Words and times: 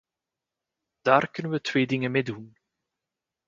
Daar 1.01 1.31
kunnen 1.31 1.51
we 1.51 1.61
twee 1.61 1.87
dingen 1.87 2.11
mee 2.11 2.23
doen. 2.23 2.57